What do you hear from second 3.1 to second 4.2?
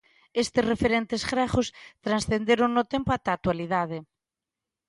ata a actualidade.